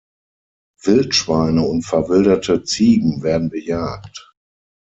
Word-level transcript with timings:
Wildschweine 0.81 1.61
und 1.61 1.83
verwilderte 1.85 2.63
Ziegen 2.63 3.21
werden 3.21 3.51
bejagt. 3.51 4.33